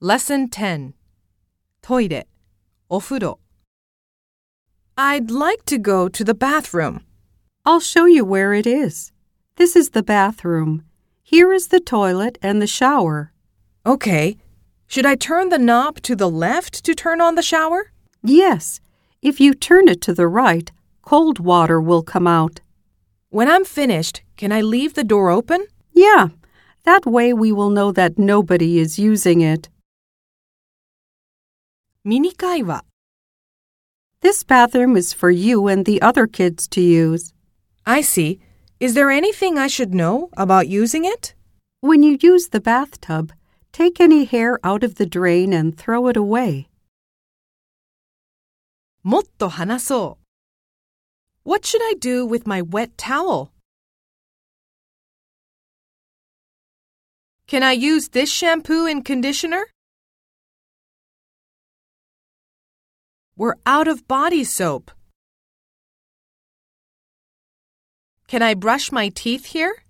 [0.00, 0.92] Lesson 10
[1.80, 2.28] Toilet,
[2.90, 3.38] Ofuro.
[4.98, 7.00] I'd like to go to the bathroom.
[7.64, 9.10] I'll show you where it is.
[9.56, 10.84] This is the bathroom.
[11.22, 13.32] Here is the toilet and the shower.
[13.86, 14.36] Okay.
[14.86, 17.90] Should I turn the knob to the left to turn on the shower?
[18.22, 18.80] Yes.
[19.22, 20.70] If you turn it to the right,
[21.00, 22.60] cold water will come out.
[23.30, 25.66] When I'm finished, can I leave the door open?
[25.90, 26.28] Yeah.
[26.82, 29.70] That way we will know that nobody is using it.
[32.05, 32.83] ミニ会話
[34.21, 37.33] This bathroom is for you and the other kids to use.
[37.85, 38.39] I see.
[38.79, 41.33] Is there anything I should know about using it?
[41.81, 43.31] When you use the bathtub,
[43.71, 46.67] take any hair out of the drain and throw it away.
[49.03, 50.17] もっと話そ
[51.45, 51.49] う。
[51.49, 53.49] What should I do with my wet towel?
[57.47, 59.65] Can I use this shampoo and conditioner?
[63.38, 64.90] We're out of body soap.
[68.28, 69.85] Can I brush my teeth here?